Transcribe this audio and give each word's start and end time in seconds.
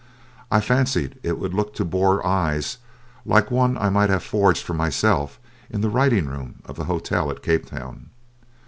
I 0.49 0.61
fancied 0.61 1.19
it 1.21 1.37
would 1.37 1.53
look 1.53 1.75
to 1.75 1.85
Boer 1.85 2.25
eyes 2.25 2.79
like 3.23 3.51
one 3.51 3.77
I 3.77 3.89
might 3.91 4.09
have 4.09 4.23
forged 4.23 4.63
for 4.63 4.73
myself 4.73 5.39
in 5.69 5.81
the 5.81 5.91
writing 5.91 6.25
room 6.25 6.55
of 6.65 6.75
the 6.75 6.85
hotel 6.85 7.29
at 7.29 7.43
Cape 7.43 7.67
Town. 7.67 8.09